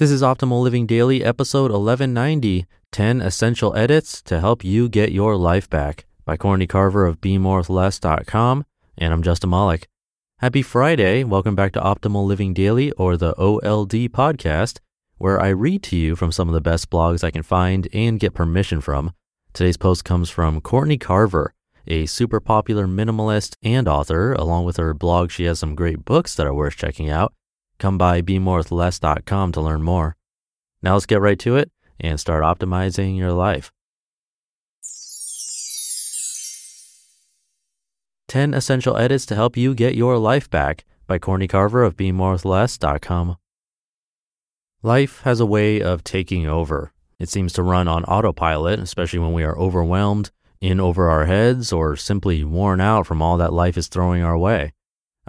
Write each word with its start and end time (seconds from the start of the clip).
This 0.00 0.10
is 0.10 0.22
Optimal 0.22 0.62
Living 0.62 0.86
Daily, 0.86 1.22
episode 1.22 1.70
1190 1.70 2.64
10 2.90 3.20
Essential 3.20 3.76
Edits 3.76 4.22
to 4.22 4.40
Help 4.40 4.64
You 4.64 4.88
Get 4.88 5.12
Your 5.12 5.36
Life 5.36 5.68
Back 5.68 6.06
by 6.24 6.38
Courtney 6.38 6.66
Carver 6.66 7.04
of 7.04 7.20
BeMoreWithLess.com. 7.20 8.64
And 8.96 9.12
I'm 9.12 9.22
Justin 9.22 9.50
Malik. 9.50 9.88
Happy 10.38 10.62
Friday. 10.62 11.22
Welcome 11.22 11.54
back 11.54 11.74
to 11.74 11.80
Optimal 11.82 12.24
Living 12.24 12.54
Daily 12.54 12.92
or 12.92 13.18
the 13.18 13.34
OLD 13.34 14.08
podcast, 14.08 14.78
where 15.18 15.38
I 15.38 15.48
read 15.48 15.82
to 15.82 15.96
you 15.98 16.16
from 16.16 16.32
some 16.32 16.48
of 16.48 16.54
the 16.54 16.62
best 16.62 16.88
blogs 16.88 17.22
I 17.22 17.30
can 17.30 17.42
find 17.42 17.86
and 17.92 18.18
get 18.18 18.32
permission 18.32 18.80
from. 18.80 19.12
Today's 19.52 19.76
post 19.76 20.02
comes 20.02 20.30
from 20.30 20.62
Courtney 20.62 20.96
Carver, 20.96 21.52
a 21.86 22.06
super 22.06 22.40
popular 22.40 22.86
minimalist 22.86 23.54
and 23.62 23.86
author. 23.86 24.32
Along 24.32 24.64
with 24.64 24.78
her 24.78 24.94
blog, 24.94 25.30
she 25.30 25.44
has 25.44 25.58
some 25.58 25.74
great 25.74 26.06
books 26.06 26.34
that 26.36 26.46
are 26.46 26.54
worth 26.54 26.78
checking 26.78 27.10
out. 27.10 27.34
Come 27.80 27.96
by 27.96 28.20
BeMoreWithLess.com 28.20 29.52
to 29.52 29.60
learn 29.62 29.82
more. 29.82 30.14
Now 30.82 30.92
let's 30.92 31.06
get 31.06 31.22
right 31.22 31.38
to 31.38 31.56
it 31.56 31.72
and 31.98 32.20
start 32.20 32.44
optimizing 32.44 33.16
your 33.16 33.32
life. 33.32 33.72
10 38.28 38.52
Essential 38.52 38.98
Edits 38.98 39.24
to 39.26 39.34
Help 39.34 39.56
You 39.56 39.74
Get 39.74 39.94
Your 39.94 40.18
Life 40.18 40.50
Back 40.50 40.84
by 41.06 41.18
Courtney 41.18 41.48
Carver 41.48 41.82
of 41.82 41.96
BeMoreWithLess.com. 41.96 43.38
Life 44.82 45.22
has 45.22 45.40
a 45.40 45.46
way 45.46 45.80
of 45.80 46.04
taking 46.04 46.46
over. 46.46 46.92
It 47.18 47.30
seems 47.30 47.54
to 47.54 47.62
run 47.62 47.88
on 47.88 48.04
autopilot, 48.04 48.78
especially 48.78 49.20
when 49.20 49.32
we 49.32 49.42
are 49.42 49.58
overwhelmed, 49.58 50.30
in 50.60 50.80
over 50.80 51.08
our 51.08 51.24
heads, 51.24 51.72
or 51.72 51.96
simply 51.96 52.44
worn 52.44 52.82
out 52.82 53.06
from 53.06 53.22
all 53.22 53.38
that 53.38 53.54
life 53.54 53.78
is 53.78 53.88
throwing 53.88 54.22
our 54.22 54.36
way. 54.36 54.74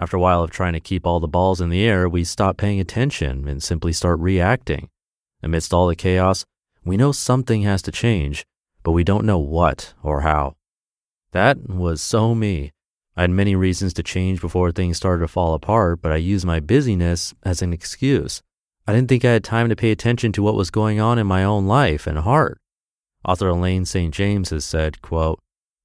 After 0.02 0.16
a 0.16 0.20
while 0.20 0.42
of 0.42 0.50
trying 0.50 0.72
to 0.72 0.80
keep 0.80 1.06
all 1.06 1.20
the 1.20 1.28
balls 1.28 1.60
in 1.60 1.68
the 1.68 1.84
air, 1.84 2.08
we 2.08 2.24
stop 2.24 2.56
paying 2.56 2.80
attention 2.80 3.46
and 3.46 3.62
simply 3.62 3.92
start 3.92 4.18
reacting. 4.18 4.88
Amidst 5.44 5.72
all 5.72 5.86
the 5.86 5.94
chaos, 5.94 6.44
we 6.84 6.96
know 6.96 7.12
something 7.12 7.62
has 7.62 7.82
to 7.82 7.92
change, 7.92 8.44
but 8.82 8.90
we 8.90 9.04
don't 9.04 9.24
know 9.24 9.38
what 9.38 9.94
or 10.02 10.22
how. 10.22 10.56
That 11.30 11.68
was 11.70 12.02
so 12.02 12.34
me. 12.34 12.72
I 13.16 13.20
had 13.20 13.30
many 13.30 13.54
reasons 13.54 13.94
to 13.94 14.02
change 14.02 14.40
before 14.40 14.72
things 14.72 14.96
started 14.96 15.20
to 15.20 15.28
fall 15.28 15.54
apart, 15.54 16.02
but 16.02 16.10
I 16.10 16.16
used 16.16 16.44
my 16.44 16.58
busyness 16.58 17.32
as 17.44 17.62
an 17.62 17.72
excuse. 17.72 18.42
I 18.88 18.92
didn't 18.92 19.08
think 19.08 19.24
I 19.24 19.30
had 19.30 19.44
time 19.44 19.68
to 19.68 19.76
pay 19.76 19.92
attention 19.92 20.32
to 20.32 20.42
what 20.42 20.56
was 20.56 20.72
going 20.72 20.98
on 20.98 21.20
in 21.20 21.28
my 21.28 21.44
own 21.44 21.68
life 21.68 22.08
and 22.08 22.18
heart. 22.18 22.58
Author 23.24 23.46
Elaine 23.46 23.84
St. 23.84 24.12
James 24.12 24.50
has 24.50 24.64
said, 24.64 25.00
quote, 25.00 25.38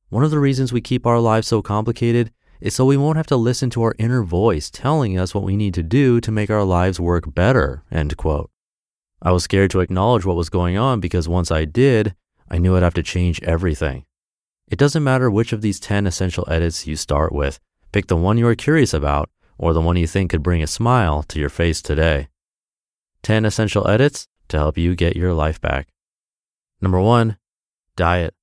One 0.09 0.23
of 0.23 0.31
the 0.31 0.39
reasons 0.39 0.73
we 0.73 0.81
keep 0.81 1.06
our 1.06 1.19
lives 1.19 1.47
so 1.47 1.61
complicated 1.61 2.31
is 2.59 2.75
so 2.75 2.85
we 2.85 2.97
won't 2.97 3.18
have 3.18 3.28
to 3.28 3.35
listen 3.35 3.69
to 3.72 3.84
our 3.84 3.95
inner 3.97 4.23
voice 4.23 4.69
telling 4.69 5.18
us 5.18 5.34
what 5.34 5.44
we 5.44 5.56
need 5.56 5.73
to 5.75 5.84
do 5.84 6.19
to 6.22 6.31
make 6.31 6.50
our 6.50 6.63
lives 6.63 7.00
work 7.00 7.34
better, 7.34 7.84
end 7.91 8.18
quote. 8.18 8.50
I 9.22 9.31
was 9.31 9.44
scared 9.44 9.72
to 9.72 9.79
acknowledge 9.79 10.25
what 10.25 10.35
was 10.35 10.50
going 10.50 10.78
on 10.78 11.00
because 11.00 11.28
once 11.28 11.51
I 11.51 11.66
did, 11.66 12.16
I 12.50 12.57
knew 12.57 12.75
I'd 12.75 12.84
have 12.84 12.94
to 12.95 13.03
change 13.03 13.41
everything. 13.44 14.06
It 14.68 14.79
doesn't 14.79 15.03
matter 15.03 15.29
which 15.29 15.53
of 15.53 15.62
these 15.62 15.79
10 15.79 16.06
essential 16.07 16.45
edits 16.50 16.85
you 16.85 16.95
start 16.95 17.31
with. 17.31 17.59
Pick 17.91 18.07
the 18.07 18.16
one 18.16 18.38
you 18.38 18.47
are 18.47 18.56
curious 18.56 18.94
about 18.94 19.29
or 19.57 19.74
the 19.74 19.81
one 19.81 19.95
you 19.95 20.07
think 20.07 20.31
could 20.31 20.44
bring 20.44 20.62
a 20.62 20.68
smile 20.68 21.24
to 21.24 21.39
your 21.39 21.50
face 21.50 21.81
today. 21.81 22.28
10 23.24 23.45
essential 23.45 23.88
edits 23.88 24.28
to 24.50 24.57
help 24.57 24.78
you 24.78 24.95
get 24.95 25.16
your 25.16 25.34
life 25.34 25.59
back. 25.59 25.88
Number 26.81 27.00
one, 27.00 27.38
diet. 27.95 28.35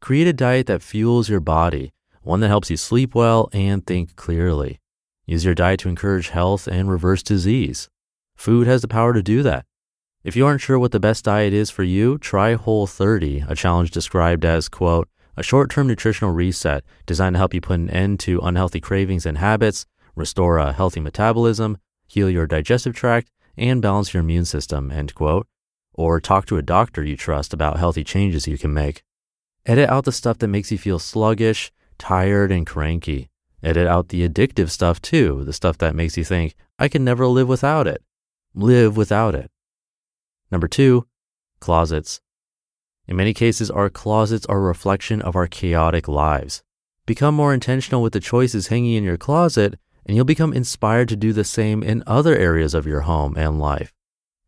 Create 0.00 0.28
a 0.28 0.32
diet 0.32 0.66
that 0.66 0.82
fuels 0.82 1.28
your 1.28 1.40
body 1.40 1.92
one 2.26 2.40
that 2.40 2.48
helps 2.48 2.70
you 2.70 2.76
sleep 2.76 3.14
well 3.14 3.48
and 3.52 3.86
think 3.86 4.16
clearly. 4.16 4.80
Use 5.26 5.44
your 5.44 5.54
diet 5.54 5.78
to 5.78 5.88
encourage 5.88 6.30
health 6.30 6.66
and 6.66 6.90
reverse 6.90 7.22
disease. 7.22 7.88
Food 8.34 8.66
has 8.66 8.82
the 8.82 8.88
power 8.88 9.12
to 9.12 9.22
do 9.22 9.44
that. 9.44 9.64
If 10.24 10.34
you 10.34 10.44
aren't 10.44 10.60
sure 10.60 10.76
what 10.76 10.90
the 10.90 10.98
best 10.98 11.24
diet 11.24 11.52
is 11.52 11.70
for 11.70 11.84
you, 11.84 12.18
try 12.18 12.54
Whole 12.54 12.88
30, 12.88 13.44
a 13.48 13.54
challenge 13.54 13.92
described 13.92 14.44
as, 14.44 14.68
quote, 14.68 15.08
a 15.36 15.44
short 15.44 15.70
term 15.70 15.86
nutritional 15.86 16.32
reset 16.32 16.82
designed 17.06 17.34
to 17.34 17.38
help 17.38 17.54
you 17.54 17.60
put 17.60 17.78
an 17.78 17.90
end 17.90 18.18
to 18.20 18.40
unhealthy 18.40 18.80
cravings 18.80 19.24
and 19.24 19.38
habits, 19.38 19.86
restore 20.16 20.58
a 20.58 20.72
healthy 20.72 20.98
metabolism, 20.98 21.78
heal 22.08 22.28
your 22.28 22.48
digestive 22.48 22.96
tract, 22.96 23.30
and 23.56 23.80
balance 23.80 24.12
your 24.12 24.20
immune 24.22 24.46
system, 24.46 24.90
end 24.90 25.14
quote. 25.14 25.46
Or 25.94 26.20
talk 26.20 26.46
to 26.46 26.56
a 26.56 26.62
doctor 26.62 27.04
you 27.04 27.16
trust 27.16 27.54
about 27.54 27.78
healthy 27.78 28.02
changes 28.02 28.48
you 28.48 28.58
can 28.58 28.74
make. 28.74 29.04
Edit 29.64 29.88
out 29.88 30.04
the 30.04 30.12
stuff 30.12 30.38
that 30.38 30.48
makes 30.48 30.72
you 30.72 30.78
feel 30.78 30.98
sluggish, 30.98 31.70
tired 31.98 32.50
and 32.50 32.66
cranky. 32.66 33.28
Edit 33.62 33.86
out 33.86 34.08
the 34.08 34.28
addictive 34.28 34.70
stuff 34.70 35.00
too, 35.00 35.42
the 35.44 35.52
stuff 35.52 35.78
that 35.78 35.94
makes 35.94 36.16
you 36.16 36.24
think, 36.24 36.54
I 36.78 36.88
can 36.88 37.04
never 37.04 37.26
live 37.26 37.48
without 37.48 37.86
it. 37.86 38.02
Live 38.54 38.96
without 38.96 39.34
it. 39.34 39.50
Number 40.50 40.68
two, 40.68 41.06
closets. 41.60 42.20
In 43.08 43.16
many 43.16 43.34
cases, 43.34 43.70
our 43.70 43.90
closets 43.90 44.46
are 44.46 44.58
a 44.58 44.60
reflection 44.60 45.22
of 45.22 45.36
our 45.36 45.46
chaotic 45.46 46.08
lives. 46.08 46.62
Become 47.06 47.34
more 47.34 47.54
intentional 47.54 48.02
with 48.02 48.12
the 48.12 48.20
choices 48.20 48.68
hanging 48.68 48.94
in 48.94 49.04
your 49.04 49.16
closet, 49.16 49.78
and 50.04 50.16
you'll 50.16 50.24
become 50.24 50.52
inspired 50.52 51.08
to 51.08 51.16
do 51.16 51.32
the 51.32 51.44
same 51.44 51.82
in 51.82 52.02
other 52.06 52.36
areas 52.36 52.74
of 52.74 52.86
your 52.86 53.02
home 53.02 53.34
and 53.36 53.58
life. 53.58 53.92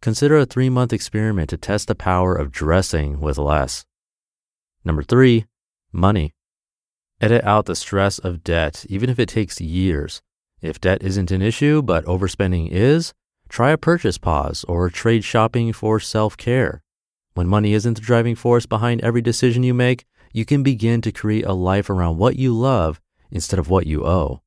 Consider 0.00 0.38
a 0.38 0.46
three 0.46 0.70
month 0.70 0.92
experiment 0.92 1.50
to 1.50 1.56
test 1.56 1.88
the 1.88 1.94
power 1.94 2.34
of 2.34 2.52
dressing 2.52 3.20
with 3.20 3.38
less. 3.38 3.84
Number 4.84 5.02
three, 5.02 5.46
money. 5.92 6.34
Edit 7.20 7.42
out 7.44 7.66
the 7.66 7.74
stress 7.74 8.20
of 8.20 8.44
debt, 8.44 8.86
even 8.88 9.10
if 9.10 9.18
it 9.18 9.28
takes 9.28 9.60
years. 9.60 10.22
If 10.60 10.80
debt 10.80 11.02
isn't 11.02 11.32
an 11.32 11.42
issue, 11.42 11.82
but 11.82 12.04
overspending 12.04 12.70
is, 12.70 13.12
try 13.48 13.70
a 13.70 13.76
purchase 13.76 14.18
pause 14.18 14.64
or 14.68 14.88
trade 14.88 15.24
shopping 15.24 15.72
for 15.72 15.98
self 15.98 16.36
care. 16.36 16.82
When 17.34 17.48
money 17.48 17.72
isn't 17.72 17.94
the 17.94 18.00
driving 18.00 18.36
force 18.36 18.66
behind 18.66 19.00
every 19.00 19.20
decision 19.20 19.64
you 19.64 19.74
make, 19.74 20.04
you 20.32 20.44
can 20.44 20.62
begin 20.62 21.00
to 21.02 21.12
create 21.12 21.44
a 21.44 21.52
life 21.52 21.90
around 21.90 22.18
what 22.18 22.36
you 22.36 22.52
love 22.52 23.00
instead 23.30 23.58
of 23.58 23.68
what 23.68 23.86
you 23.86 24.06
owe. 24.06 24.42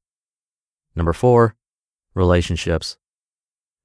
Number 0.96 1.14
four, 1.14 1.56
relationships. 2.14 2.98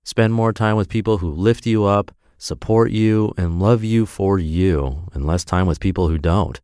Spend 0.04 0.32
more 0.32 0.53
time 0.53 0.76
with 0.76 0.88
people 0.88 1.18
who 1.18 1.30
lift 1.30 1.66
you 1.66 1.84
up, 1.84 2.12
support 2.38 2.92
you, 2.92 3.33
and 3.36 3.60
love 3.60 3.83
you 3.83 4.06
for 4.06 4.38
you, 4.38 5.09
and 5.12 5.27
less 5.27 5.44
time 5.44 5.66
with 5.66 5.80
people 5.80 6.09
who 6.09 6.18
don't. 6.18 6.60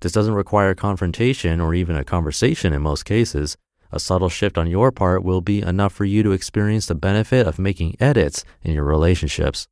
This 0.00 0.12
doesn't 0.12 0.34
require 0.34 0.74
confrontation 0.74 1.60
or 1.60 1.74
even 1.74 1.96
a 1.96 2.04
conversation 2.04 2.72
in 2.72 2.82
most 2.82 3.04
cases. 3.04 3.56
A 3.92 4.00
subtle 4.00 4.28
shift 4.28 4.58
on 4.58 4.66
your 4.66 4.92
part 4.92 5.22
will 5.22 5.40
be 5.40 5.62
enough 5.62 5.92
for 5.92 6.04
you 6.04 6.22
to 6.22 6.32
experience 6.32 6.86
the 6.86 6.94
benefit 6.94 7.46
of 7.46 7.58
making 7.58 7.96
edits 8.00 8.44
in 8.62 8.72
your 8.72 8.84
relationships. 8.84 9.68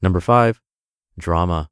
Number 0.00 0.20
five, 0.20 0.60
drama. 1.18 1.68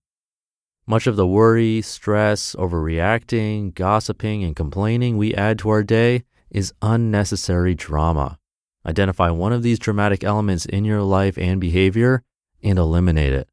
Much 0.86 1.06
of 1.06 1.16
the 1.16 1.26
worry, 1.26 1.80
stress, 1.80 2.54
overreacting, 2.56 3.74
gossiping, 3.74 4.44
and 4.44 4.54
complaining 4.54 5.16
we 5.16 5.34
add 5.34 5.58
to 5.60 5.70
our 5.70 5.82
day 5.82 6.24
is 6.50 6.74
unnecessary 6.82 7.74
drama. 7.74 8.38
Identify 8.84 9.30
one 9.30 9.52
of 9.52 9.62
these 9.62 9.78
dramatic 9.78 10.22
elements 10.22 10.66
in 10.66 10.84
your 10.84 11.02
life 11.02 11.38
and 11.38 11.58
behavior 11.60 12.22
and 12.62 12.78
eliminate 12.78 13.32
it. 13.32 13.48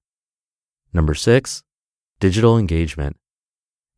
Number 0.93 1.13
six, 1.13 1.63
digital 2.19 2.57
engagement. 2.57 3.15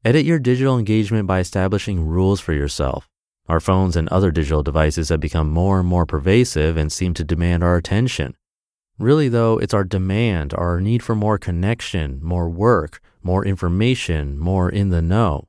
Edit 0.06 0.26
your 0.26 0.38
digital 0.40 0.78
engagement 0.78 1.28
by 1.28 1.40
establishing 1.40 2.06
rules 2.06 2.42
for 2.42 2.52
yourself. 2.52 3.08
Our 3.48 3.62
phones 3.62 3.96
and 3.96 4.10
other 4.10 4.32
digital 4.32 4.62
devices 4.62 5.08
have 5.08 5.22
become 5.22 5.50
more 5.50 5.80
and 5.80 5.88
more 5.88 6.06
pervasive 6.06 6.76
and 6.76 6.92
seem 6.92 7.14
to 7.14 7.24
demand 7.24 7.64
our 7.64 7.78
attention. 7.78 8.36
Really, 9.00 9.30
though, 9.30 9.58
it's 9.58 9.74
our 9.74 9.86
demand, 9.86 10.54
our 10.54 10.82
need 10.82 11.04
for 11.04 11.16
more 11.16 11.38
connection, 11.38 12.20
more 12.22 12.50
work, 12.50 13.00
more 13.22 13.46
information, 13.46 14.38
more 14.38 14.70
in 14.70 14.90
the 14.90 15.02
know. 15.02 15.48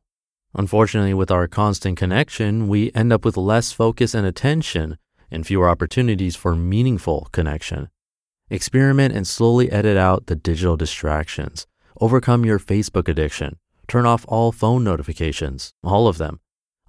Unfortunately, 0.55 1.15
with 1.15 1.33
our 1.33 1.49
constant 1.49 1.97
connection, 1.99 2.69
we 2.69 2.93
end 2.95 3.13
up 3.13 3.25
with 3.25 3.37
less 3.37 3.73
focus 3.73 4.15
and 4.15 4.25
attention 4.25 4.99
and 5.33 5.45
fewer 5.45 5.69
opportunities 5.69 6.37
for 6.37 6.55
meaningful 6.55 7.27
connection. 7.33 7.89
Experiment 8.51 9.17
and 9.17 9.27
slowly 9.27 9.73
edit 9.73 9.97
out 9.97 10.27
the 10.27 10.37
digital 10.37 10.77
distractions. 10.77 11.67
Overcome 12.01 12.45
your 12.45 12.61
Facebook 12.61 13.09
addiction. 13.09 13.59
Turn 13.89 14.07
off 14.07 14.25
all 14.29 14.53
phone 14.53 14.85
notifications, 14.85 15.73
all 15.83 16.09
of 16.09 16.19
them. 16.19 16.41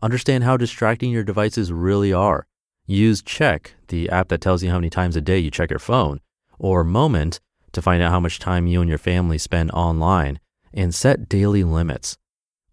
Understand 0.01 0.43
how 0.43 0.57
distracting 0.57 1.11
your 1.11 1.23
devices 1.23 1.71
really 1.71 2.13
are. 2.13 2.47
Use 2.85 3.21
Check, 3.21 3.73
the 3.87 4.09
app 4.09 4.29
that 4.29 4.41
tells 4.41 4.61
you 4.63 4.69
how 4.69 4.77
many 4.77 4.89
times 4.89 5.15
a 5.15 5.21
day 5.21 5.39
you 5.39 5.49
check 5.49 5.69
your 5.69 5.79
phone, 5.79 6.19
or 6.59 6.83
Moment 6.83 7.39
to 7.71 7.81
find 7.81 8.01
out 8.01 8.11
how 8.11 8.19
much 8.19 8.39
time 8.39 8.67
you 8.67 8.81
and 8.81 8.89
your 8.89 8.97
family 8.97 9.37
spend 9.37 9.71
online, 9.71 10.39
and 10.73 10.93
set 10.93 11.29
daily 11.29 11.63
limits. 11.63 12.17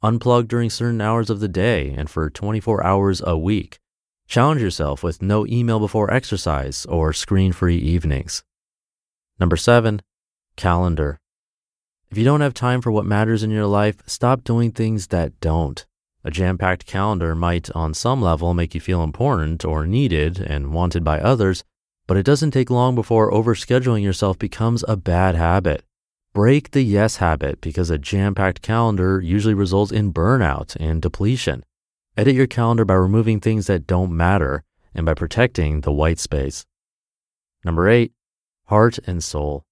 Unplug 0.03 0.49
during 0.49 0.71
certain 0.71 1.01
hours 1.01 1.31
of 1.31 1.41
the 1.41 1.49
day 1.49 1.95
and 1.97 2.11
for 2.11 2.29
24 2.29 2.85
hours 2.85 3.23
a 3.25 3.39
week. 3.39 3.79
Challenge 4.27 4.61
yourself 4.61 5.03
with 5.03 5.23
no 5.23 5.47
email 5.47 5.79
before 5.79 6.13
exercise 6.13 6.87
or 6.87 7.13
screen 7.13 7.53
free 7.53 7.77
evenings. 7.77 8.43
Number 9.39 9.57
seven, 9.57 10.03
calendar. 10.57 11.19
If 12.13 12.19
you 12.19 12.25
don't 12.25 12.43
have 12.43 12.53
time 12.53 12.83
for 12.83 12.93
what 12.93 13.07
matters 13.07 13.43
in 13.43 13.51
your 13.51 13.65
life, 13.65 14.03
stop 14.05 14.45
doing 14.45 14.71
things 14.71 15.07
that 15.07 15.41
don't. 15.41 15.83
A 16.25 16.31
jam 16.31 16.59
packed 16.59 16.85
calendar 16.85 17.35
might, 17.35 17.71
on 17.71 17.95
some 17.95 18.21
level, 18.21 18.53
make 18.53 18.75
you 18.75 18.83
feel 18.83 19.03
important 19.03 19.65
or 19.65 19.87
needed 19.87 20.39
and 20.39 20.75
wanted 20.75 21.05
by 21.05 21.21
others, 21.21 21.65
but 22.07 22.19
it 22.19 22.27
doesn't 22.27 22.51
take 22.51 22.69
long 22.69 22.95
before 22.95 23.33
overscheduling 23.33 24.03
yourself 24.03 24.39
becomes 24.39 24.85
a 24.87 24.95
bad 24.95 25.37
habit. 25.37 25.85
Break 26.35 26.73
the 26.73 26.83
yes 26.83 27.17
habit 27.17 27.63
because 27.63 27.89
a 27.89 27.97
jam 27.97 28.35
packed 28.35 28.61
calendar 28.61 29.19
usually 29.19 29.55
results 29.55 29.91
in 29.91 30.13
burnout 30.13 30.77
and 30.77 31.01
depletion. 31.01 31.65
Edit 32.19 32.35
your 32.35 32.47
calendar 32.47 32.85
by 32.85 32.93
removing 32.93 33.41
things 33.41 33.69
that 33.69 33.87
don't 33.87 34.15
matter 34.15 34.65
and 34.95 35.07
by 35.07 35.15
protecting 35.15 35.81
the 35.81 35.93
white 35.93 36.19
space. 36.19 36.67
Number 37.65 37.89
eight, 37.89 38.13
heart 38.67 38.99
and 39.07 39.25
soul. 39.25 39.65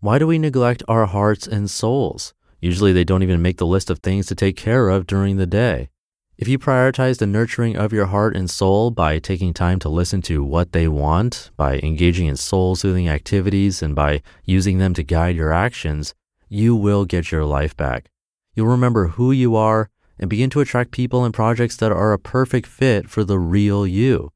Why 0.00 0.20
do 0.20 0.28
we 0.28 0.38
neglect 0.38 0.84
our 0.86 1.06
hearts 1.06 1.48
and 1.48 1.68
souls? 1.68 2.32
Usually 2.60 2.92
they 2.92 3.02
don't 3.02 3.24
even 3.24 3.42
make 3.42 3.56
the 3.56 3.66
list 3.66 3.90
of 3.90 3.98
things 3.98 4.26
to 4.26 4.36
take 4.36 4.56
care 4.56 4.90
of 4.90 5.08
during 5.08 5.38
the 5.38 5.46
day. 5.46 5.88
If 6.36 6.46
you 6.46 6.56
prioritize 6.56 7.18
the 7.18 7.26
nurturing 7.26 7.76
of 7.76 7.92
your 7.92 8.06
heart 8.06 8.36
and 8.36 8.48
soul 8.48 8.92
by 8.92 9.18
taking 9.18 9.52
time 9.52 9.80
to 9.80 9.88
listen 9.88 10.22
to 10.22 10.44
what 10.44 10.70
they 10.70 10.86
want, 10.86 11.50
by 11.56 11.80
engaging 11.80 12.28
in 12.28 12.36
soul 12.36 12.76
soothing 12.76 13.08
activities, 13.08 13.82
and 13.82 13.96
by 13.96 14.22
using 14.44 14.78
them 14.78 14.94
to 14.94 15.02
guide 15.02 15.34
your 15.34 15.52
actions, 15.52 16.14
you 16.48 16.76
will 16.76 17.04
get 17.04 17.32
your 17.32 17.44
life 17.44 17.76
back. 17.76 18.08
You'll 18.54 18.68
remember 18.68 19.08
who 19.08 19.32
you 19.32 19.56
are 19.56 19.90
and 20.16 20.30
begin 20.30 20.50
to 20.50 20.60
attract 20.60 20.92
people 20.92 21.24
and 21.24 21.34
projects 21.34 21.76
that 21.78 21.90
are 21.90 22.12
a 22.12 22.20
perfect 22.20 22.68
fit 22.68 23.10
for 23.10 23.24
the 23.24 23.40
real 23.40 23.84
you. 23.84 24.30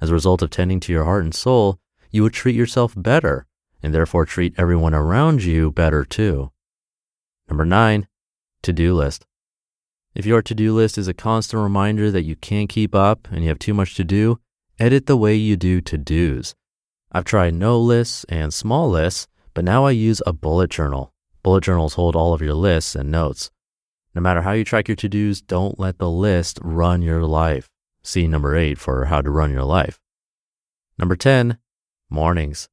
As 0.00 0.10
a 0.10 0.14
result 0.14 0.42
of 0.42 0.50
tending 0.50 0.78
to 0.78 0.92
your 0.92 1.06
heart 1.06 1.24
and 1.24 1.34
soul, 1.34 1.80
you 2.12 2.22
will 2.22 2.30
treat 2.30 2.54
yourself 2.54 2.94
better 2.96 3.47
and 3.82 3.94
therefore 3.94 4.24
treat 4.24 4.54
everyone 4.58 4.94
around 4.94 5.44
you 5.44 5.70
better 5.70 6.04
too. 6.04 6.50
Number 7.48 7.64
nine, 7.64 8.08
to 8.62 8.72
do 8.72 8.94
list. 8.94 9.26
If 10.14 10.26
your 10.26 10.42
to 10.42 10.54
do 10.54 10.74
list 10.74 10.98
is 10.98 11.08
a 11.08 11.14
constant 11.14 11.62
reminder 11.62 12.10
that 12.10 12.24
you 12.24 12.36
can't 12.36 12.68
keep 12.68 12.94
up 12.94 13.28
and 13.30 13.42
you 13.42 13.48
have 13.48 13.58
too 13.58 13.74
much 13.74 13.94
to 13.94 14.04
do, 14.04 14.40
edit 14.78 15.06
the 15.06 15.16
way 15.16 15.34
you 15.34 15.56
do 15.56 15.80
to 15.82 15.96
dos. 15.96 16.54
I've 17.12 17.24
tried 17.24 17.54
no 17.54 17.80
lists 17.80 18.24
and 18.28 18.52
small 18.52 18.90
lists, 18.90 19.28
but 19.54 19.64
now 19.64 19.84
I 19.84 19.92
use 19.92 20.20
a 20.26 20.32
bullet 20.32 20.70
journal. 20.70 21.12
Bullet 21.42 21.64
journals 21.64 21.94
hold 21.94 22.16
all 22.16 22.34
of 22.34 22.42
your 22.42 22.54
lists 22.54 22.94
and 22.94 23.10
notes. 23.10 23.50
No 24.14 24.20
matter 24.20 24.42
how 24.42 24.52
you 24.52 24.64
track 24.64 24.88
your 24.88 24.96
to 24.96 25.08
dos, 25.08 25.40
don't 25.40 25.78
let 25.78 25.98
the 25.98 26.10
list 26.10 26.58
run 26.62 27.02
your 27.02 27.24
life. 27.24 27.68
See 28.02 28.26
number 28.26 28.56
eight 28.56 28.78
for 28.78 29.06
how 29.06 29.22
to 29.22 29.30
run 29.30 29.52
your 29.52 29.64
life. 29.64 30.00
Number 30.98 31.14
10, 31.14 31.58
mornings. 32.10 32.68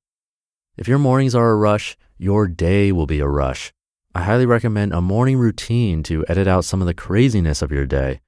If 0.78 0.90
your 0.90 1.00
mornings 1.00 1.34
are 1.34 1.52
a 1.52 1.56
rush, 1.56 1.96
your 2.18 2.48
day 2.48 2.92
will 2.92 3.06
be 3.06 3.22
a 3.22 3.28
rush. 3.28 3.72
I 4.14 4.24
highly 4.24 4.46
recommend 4.46 4.92
a 4.92 5.00
morning 5.00 5.38
routine 5.38 6.04
to 6.04 6.26
edit 6.28 6.50
out 6.50 6.66
some 6.66 6.82
of 6.82 6.88
the 6.88 6.94
craziness 6.94 7.62
of 7.62 7.72
your 7.72 7.86
day. 7.86 8.20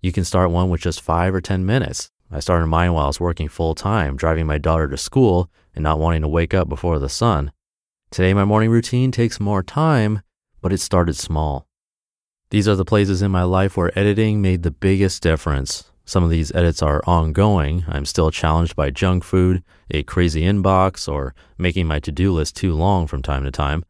You 0.00 0.10
can 0.10 0.24
start 0.24 0.50
one 0.50 0.68
with 0.68 0.80
just 0.80 1.00
five 1.00 1.32
or 1.32 1.40
10 1.40 1.64
minutes. 1.64 2.10
I 2.28 2.40
started 2.40 2.66
mine 2.66 2.92
while 2.92 3.04
I 3.04 3.06
was 3.06 3.20
working 3.20 3.48
full 3.48 3.76
time, 3.76 4.16
driving 4.16 4.48
my 4.48 4.58
daughter 4.58 4.88
to 4.88 4.96
school 4.96 5.48
and 5.76 5.84
not 5.84 6.00
wanting 6.00 6.22
to 6.22 6.28
wake 6.28 6.52
up 6.52 6.68
before 6.68 6.98
the 6.98 7.08
sun. 7.08 7.52
Today, 8.10 8.34
my 8.34 8.44
morning 8.44 8.70
routine 8.70 9.12
takes 9.12 9.38
more 9.38 9.62
time, 9.62 10.22
but 10.60 10.72
it 10.72 10.80
started 10.80 11.14
small. 11.14 11.68
These 12.50 12.66
are 12.66 12.76
the 12.76 12.84
places 12.84 13.22
in 13.22 13.30
my 13.30 13.44
life 13.44 13.76
where 13.76 13.96
editing 13.96 14.42
made 14.42 14.64
the 14.64 14.72
biggest 14.72 15.22
difference. 15.22 15.91
Some 16.12 16.24
of 16.24 16.28
these 16.28 16.54
edits 16.54 16.82
are 16.82 17.00
ongoing. 17.06 17.86
I'm 17.88 18.04
still 18.04 18.30
challenged 18.30 18.76
by 18.76 18.90
junk 18.90 19.24
food, 19.24 19.62
a 19.90 20.02
crazy 20.02 20.42
inbox, 20.42 21.10
or 21.10 21.34
making 21.56 21.86
my 21.86 22.00
to 22.00 22.12
do 22.12 22.34
list 22.34 22.54
too 22.54 22.74
long 22.74 23.06
from 23.06 23.22
time 23.22 23.44
to 23.44 23.50
time. 23.50 23.82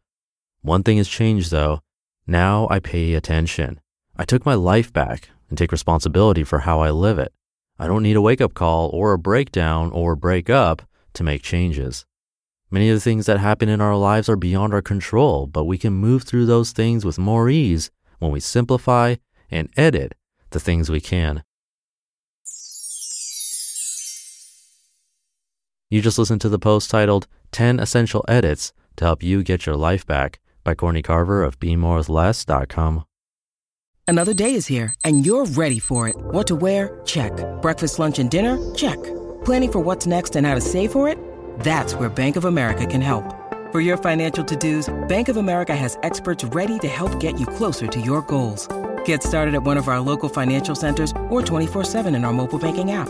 One 0.61 0.83
thing 0.83 0.95
has 0.99 1.09
changed 1.09 1.51
though. 1.51 1.81
Now 2.25 2.65
I 2.71 2.79
pay 2.79 3.13
attention. 3.15 3.81
I 4.15 4.23
took 4.23 4.45
my 4.45 4.53
life 4.53 4.93
back 4.93 5.31
and 5.49 5.57
take 5.57 5.73
responsibility 5.73 6.45
for 6.45 6.59
how 6.59 6.79
I 6.79 6.91
live 6.91 7.19
it. 7.19 7.33
I 7.77 7.87
don't 7.87 8.03
need 8.03 8.15
a 8.15 8.21
wake 8.21 8.39
up 8.39 8.53
call 8.53 8.89
or 8.93 9.11
a 9.11 9.19
breakdown 9.19 9.91
or 9.91 10.15
break 10.15 10.49
up 10.49 10.81
to 11.15 11.25
make 11.25 11.43
changes. 11.43 12.05
Many 12.71 12.87
of 12.87 12.95
the 12.95 13.01
things 13.01 13.25
that 13.25 13.39
happen 13.39 13.67
in 13.67 13.81
our 13.81 13.97
lives 13.97 14.29
are 14.29 14.37
beyond 14.37 14.73
our 14.73 14.81
control, 14.81 15.45
but 15.45 15.65
we 15.65 15.77
can 15.77 15.91
move 15.91 16.23
through 16.23 16.45
those 16.45 16.71
things 16.71 17.03
with 17.03 17.19
more 17.19 17.49
ease 17.49 17.91
when 18.19 18.31
we 18.31 18.39
simplify 18.39 19.15
and 19.51 19.67
edit 19.75 20.13
the 20.51 20.61
things 20.61 20.89
we 20.89 21.01
can. 21.01 21.43
You 25.93 26.01
just 26.01 26.17
listened 26.17 26.41
to 26.41 26.49
the 26.49 26.57
post 26.57 26.89
titled 26.89 27.27
10 27.51 27.79
Essential 27.79 28.25
Edits 28.27 28.73
to 28.95 29.05
Help 29.05 29.21
You 29.21 29.43
Get 29.43 29.67
Your 29.67 29.75
Life 29.75 30.07
Back 30.07 30.39
by 30.63 30.73
Courtney 30.73 31.03
Carver 31.03 31.43
of 31.43 31.59
BeMoreWithLess.com. 31.59 33.03
Another 34.07 34.33
day 34.33 34.55
is 34.55 34.65
here, 34.65 34.95
and 35.05 35.23
you're 35.23 35.45
ready 35.45 35.77
for 35.77 36.07
it. 36.07 36.15
What 36.15 36.47
to 36.47 36.55
wear? 36.55 36.99
Check. 37.05 37.31
Breakfast, 37.61 37.99
lunch, 37.99 38.17
and 38.17 38.31
dinner? 38.31 38.57
Check. 38.73 38.97
Planning 39.45 39.71
for 39.71 39.81
what's 39.81 40.07
next 40.07 40.35
and 40.35 40.47
how 40.47 40.55
to 40.55 40.61
save 40.61 40.91
for 40.91 41.07
it? 41.07 41.19
That's 41.59 41.93
where 41.93 42.09
Bank 42.09 42.37
of 42.37 42.45
America 42.45 42.87
can 42.87 42.99
help. 42.99 43.23
For 43.71 43.79
your 43.79 43.97
financial 43.97 44.43
to-dos, 44.43 44.89
Bank 45.07 45.29
of 45.29 45.37
America 45.37 45.75
has 45.75 45.99
experts 46.01 46.43
ready 46.45 46.79
to 46.79 46.87
help 46.87 47.19
get 47.19 47.39
you 47.39 47.45
closer 47.45 47.85
to 47.85 48.01
your 48.01 48.23
goals. 48.23 48.67
Get 49.05 49.21
started 49.21 49.53
at 49.53 49.61
one 49.61 49.77
of 49.77 49.87
our 49.87 49.99
local 49.99 50.27
financial 50.27 50.73
centers 50.73 51.11
or 51.29 51.43
24-7 51.43 52.15
in 52.15 52.25
our 52.25 52.33
mobile 52.33 52.57
banking 52.57 52.89
app. 52.89 53.09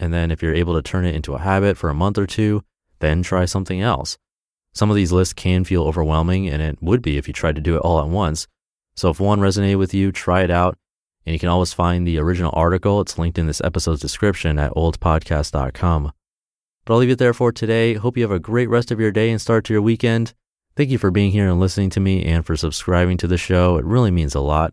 and 0.00 0.12
then 0.12 0.30
if 0.30 0.42
you're 0.42 0.54
able 0.54 0.74
to 0.74 0.82
turn 0.82 1.04
it 1.04 1.14
into 1.14 1.34
a 1.34 1.40
habit 1.40 1.76
for 1.76 1.90
a 1.90 1.94
month 1.94 2.18
or 2.18 2.26
two, 2.26 2.64
then 3.00 3.22
try 3.22 3.44
something 3.44 3.80
else. 3.80 4.18
Some 4.72 4.88
of 4.88 4.96
these 4.96 5.12
lists 5.12 5.34
can 5.34 5.64
feel 5.64 5.84
overwhelming, 5.84 6.48
and 6.48 6.62
it 6.62 6.78
would 6.80 7.02
be 7.02 7.18
if 7.18 7.28
you 7.28 7.34
tried 7.34 7.56
to 7.56 7.60
do 7.60 7.76
it 7.76 7.80
all 7.80 8.00
at 8.00 8.08
once. 8.08 8.48
So 8.96 9.10
if 9.10 9.20
one 9.20 9.40
resonated 9.40 9.78
with 9.78 9.92
you, 9.92 10.10
try 10.10 10.42
it 10.42 10.50
out. 10.50 10.78
And 11.26 11.34
you 11.34 11.38
can 11.38 11.48
always 11.50 11.72
find 11.72 12.06
the 12.06 12.18
original 12.18 12.52
article. 12.54 13.00
It's 13.00 13.18
linked 13.18 13.38
in 13.38 13.46
this 13.46 13.60
episode's 13.60 14.00
description 14.00 14.58
at 14.58 14.72
oldpodcast.com. 14.72 16.12
But 16.84 16.94
I'll 16.94 17.00
leave 17.00 17.10
it 17.10 17.18
there 17.18 17.34
for 17.34 17.52
today. 17.52 17.94
Hope 17.94 18.16
you 18.16 18.22
have 18.22 18.32
a 18.32 18.38
great 18.38 18.70
rest 18.70 18.90
of 18.90 19.00
your 19.00 19.10
day 19.10 19.30
and 19.30 19.40
start 19.40 19.64
to 19.66 19.74
your 19.74 19.82
weekend. 19.82 20.32
Thank 20.76 20.88
you 20.88 20.98
for 20.98 21.10
being 21.10 21.30
here 21.30 21.48
and 21.48 21.60
listening 21.60 21.90
to 21.90 22.00
me 22.00 22.24
and 22.24 22.46
for 22.46 22.56
subscribing 22.56 23.18
to 23.18 23.26
the 23.26 23.36
show. 23.36 23.76
It 23.76 23.84
really 23.84 24.10
means 24.10 24.34
a 24.34 24.40
lot. 24.40 24.72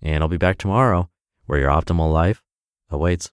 And 0.00 0.22
I'll 0.22 0.28
be 0.28 0.36
back 0.36 0.58
tomorrow 0.58 1.10
where 1.46 1.58
your 1.58 1.70
optimal 1.70 2.12
life 2.12 2.42
awaits. 2.90 3.26